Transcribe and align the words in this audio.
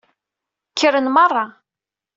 Kkren 0.71 1.07
meṛṛa. 1.11 1.45